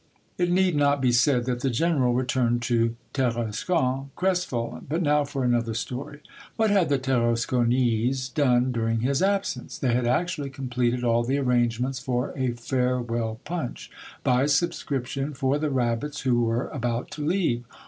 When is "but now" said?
4.89-5.23